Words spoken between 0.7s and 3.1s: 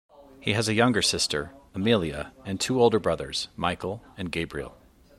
younger sister, Amelia, and two older